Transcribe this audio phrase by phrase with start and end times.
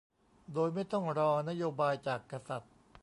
[0.53, 2.71] โดยไม่ต้องรอนโยบายจากกษัตริย์